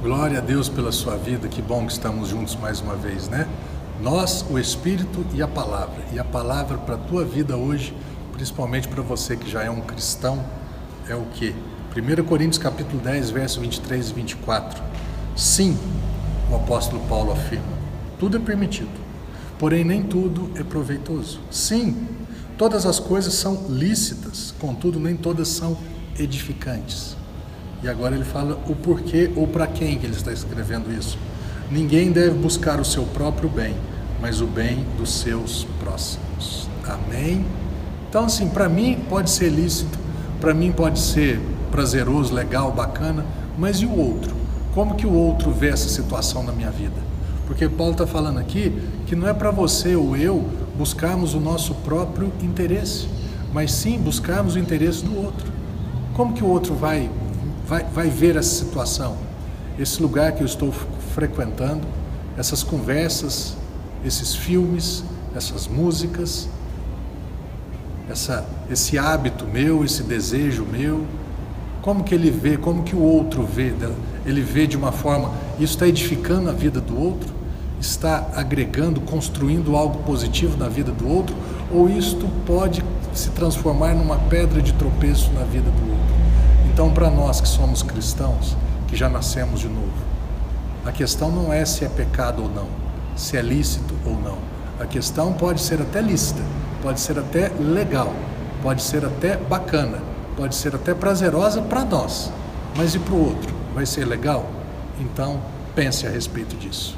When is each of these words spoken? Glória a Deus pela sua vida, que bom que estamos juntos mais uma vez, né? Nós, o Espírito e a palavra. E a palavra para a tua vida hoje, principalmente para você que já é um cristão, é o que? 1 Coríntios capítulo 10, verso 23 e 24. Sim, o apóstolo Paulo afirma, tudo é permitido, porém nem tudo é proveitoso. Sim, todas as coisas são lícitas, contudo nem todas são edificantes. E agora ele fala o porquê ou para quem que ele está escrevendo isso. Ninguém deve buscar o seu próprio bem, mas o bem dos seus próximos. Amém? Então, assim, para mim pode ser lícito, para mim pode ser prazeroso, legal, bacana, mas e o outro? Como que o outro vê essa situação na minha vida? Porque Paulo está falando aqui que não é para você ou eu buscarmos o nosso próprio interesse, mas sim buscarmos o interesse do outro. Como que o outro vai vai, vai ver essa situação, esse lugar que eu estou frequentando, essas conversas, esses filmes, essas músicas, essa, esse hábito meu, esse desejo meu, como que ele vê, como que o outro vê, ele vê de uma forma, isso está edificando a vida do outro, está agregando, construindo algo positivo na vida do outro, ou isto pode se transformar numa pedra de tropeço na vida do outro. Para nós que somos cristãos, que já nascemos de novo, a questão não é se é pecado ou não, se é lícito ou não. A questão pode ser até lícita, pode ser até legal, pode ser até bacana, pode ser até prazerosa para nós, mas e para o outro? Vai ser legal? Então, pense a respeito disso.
Glória 0.00 0.38
a 0.38 0.40
Deus 0.40 0.68
pela 0.68 0.92
sua 0.92 1.16
vida, 1.16 1.48
que 1.48 1.60
bom 1.60 1.84
que 1.84 1.90
estamos 1.90 2.28
juntos 2.28 2.54
mais 2.54 2.80
uma 2.80 2.94
vez, 2.94 3.28
né? 3.28 3.48
Nós, 4.00 4.46
o 4.48 4.56
Espírito 4.56 5.26
e 5.34 5.42
a 5.42 5.48
palavra. 5.48 6.04
E 6.12 6.20
a 6.20 6.24
palavra 6.24 6.78
para 6.78 6.94
a 6.94 6.98
tua 6.98 7.24
vida 7.24 7.56
hoje, 7.56 7.92
principalmente 8.32 8.86
para 8.86 9.02
você 9.02 9.36
que 9.36 9.50
já 9.50 9.64
é 9.64 9.68
um 9.68 9.80
cristão, 9.80 10.46
é 11.08 11.16
o 11.16 11.22
que? 11.32 11.52
1 11.96 12.24
Coríntios 12.26 12.58
capítulo 12.58 13.02
10, 13.02 13.30
verso 13.30 13.60
23 13.60 14.10
e 14.10 14.12
24. 14.12 14.80
Sim, 15.34 15.76
o 16.48 16.54
apóstolo 16.54 17.04
Paulo 17.08 17.32
afirma, 17.32 17.66
tudo 18.20 18.36
é 18.36 18.40
permitido, 18.40 19.00
porém 19.58 19.82
nem 19.82 20.04
tudo 20.04 20.48
é 20.54 20.62
proveitoso. 20.62 21.40
Sim, 21.50 22.06
todas 22.56 22.86
as 22.86 23.00
coisas 23.00 23.34
são 23.34 23.66
lícitas, 23.68 24.54
contudo 24.60 25.00
nem 25.00 25.16
todas 25.16 25.48
são 25.48 25.76
edificantes. 26.16 27.16
E 27.82 27.88
agora 27.88 28.14
ele 28.14 28.24
fala 28.24 28.58
o 28.66 28.74
porquê 28.74 29.30
ou 29.36 29.46
para 29.46 29.66
quem 29.66 29.98
que 29.98 30.06
ele 30.06 30.16
está 30.16 30.32
escrevendo 30.32 30.92
isso. 30.92 31.18
Ninguém 31.70 32.10
deve 32.10 32.30
buscar 32.30 32.80
o 32.80 32.84
seu 32.84 33.04
próprio 33.04 33.48
bem, 33.48 33.74
mas 34.20 34.40
o 34.40 34.46
bem 34.46 34.84
dos 34.96 35.12
seus 35.12 35.66
próximos. 35.78 36.68
Amém? 36.84 37.44
Então, 38.08 38.24
assim, 38.24 38.48
para 38.48 38.68
mim 38.68 38.98
pode 39.08 39.30
ser 39.30 39.50
lícito, 39.50 39.98
para 40.40 40.54
mim 40.54 40.72
pode 40.72 40.98
ser 40.98 41.38
prazeroso, 41.70 42.34
legal, 42.34 42.72
bacana, 42.72 43.24
mas 43.58 43.78
e 43.78 43.86
o 43.86 43.96
outro? 43.96 44.34
Como 44.74 44.94
que 44.94 45.06
o 45.06 45.12
outro 45.12 45.50
vê 45.50 45.68
essa 45.68 45.88
situação 45.88 46.42
na 46.42 46.52
minha 46.52 46.70
vida? 46.70 47.08
Porque 47.46 47.68
Paulo 47.68 47.92
está 47.92 48.06
falando 48.06 48.38
aqui 48.38 48.72
que 49.06 49.14
não 49.14 49.28
é 49.28 49.34
para 49.34 49.50
você 49.50 49.94
ou 49.94 50.16
eu 50.16 50.48
buscarmos 50.76 51.34
o 51.34 51.40
nosso 51.40 51.74
próprio 51.76 52.32
interesse, 52.42 53.08
mas 53.52 53.72
sim 53.72 53.98
buscarmos 53.98 54.54
o 54.54 54.58
interesse 54.58 55.04
do 55.04 55.16
outro. 55.16 55.50
Como 56.14 56.32
que 56.32 56.44
o 56.44 56.46
outro 56.46 56.74
vai 56.74 57.10
vai, 57.68 57.84
vai 57.84 58.08
ver 58.08 58.36
essa 58.36 58.64
situação, 58.64 59.16
esse 59.78 60.00
lugar 60.00 60.32
que 60.32 60.40
eu 60.40 60.46
estou 60.46 60.72
frequentando, 61.14 61.86
essas 62.36 62.62
conversas, 62.62 63.56
esses 64.04 64.34
filmes, 64.34 65.04
essas 65.36 65.68
músicas, 65.68 66.48
essa, 68.08 68.46
esse 68.70 68.96
hábito 68.98 69.44
meu, 69.44 69.84
esse 69.84 70.02
desejo 70.02 70.64
meu, 70.64 71.04
como 71.82 72.02
que 72.02 72.14
ele 72.14 72.30
vê, 72.30 72.56
como 72.56 72.82
que 72.82 72.96
o 72.96 73.00
outro 73.00 73.44
vê, 73.44 73.72
ele 74.24 74.40
vê 74.40 74.66
de 74.66 74.76
uma 74.76 74.90
forma, 74.90 75.30
isso 75.58 75.74
está 75.74 75.86
edificando 75.86 76.48
a 76.48 76.52
vida 76.52 76.80
do 76.80 76.98
outro, 76.98 77.32
está 77.78 78.28
agregando, 78.34 79.00
construindo 79.02 79.76
algo 79.76 80.02
positivo 80.04 80.56
na 80.56 80.68
vida 80.68 80.90
do 80.90 81.06
outro, 81.06 81.36
ou 81.70 81.88
isto 81.88 82.26
pode 82.46 82.82
se 83.12 83.30
transformar 83.30 83.94
numa 83.94 84.16
pedra 84.16 84.62
de 84.62 84.72
tropeço 84.72 85.30
na 85.32 85.44
vida 85.44 85.70
do 85.70 85.90
outro. 85.90 86.07
Para 86.98 87.10
nós 87.10 87.40
que 87.40 87.46
somos 87.46 87.80
cristãos, 87.80 88.56
que 88.88 88.96
já 88.96 89.08
nascemos 89.08 89.60
de 89.60 89.68
novo, 89.68 89.92
a 90.84 90.90
questão 90.90 91.30
não 91.30 91.52
é 91.52 91.64
se 91.64 91.84
é 91.84 91.88
pecado 91.88 92.42
ou 92.42 92.48
não, 92.48 92.66
se 93.14 93.36
é 93.36 93.40
lícito 93.40 93.94
ou 94.04 94.20
não. 94.20 94.36
A 94.80 94.84
questão 94.84 95.32
pode 95.32 95.60
ser 95.60 95.80
até 95.80 96.02
lícita, 96.02 96.42
pode 96.82 96.98
ser 96.98 97.16
até 97.16 97.52
legal, 97.60 98.12
pode 98.64 98.82
ser 98.82 99.04
até 99.04 99.36
bacana, 99.36 99.98
pode 100.36 100.56
ser 100.56 100.74
até 100.74 100.92
prazerosa 100.92 101.62
para 101.62 101.84
nós, 101.84 102.32
mas 102.76 102.96
e 102.96 102.98
para 102.98 103.14
o 103.14 103.28
outro? 103.28 103.54
Vai 103.72 103.86
ser 103.86 104.04
legal? 104.04 104.44
Então, 104.98 105.40
pense 105.76 106.04
a 106.04 106.10
respeito 106.10 106.56
disso. 106.56 106.96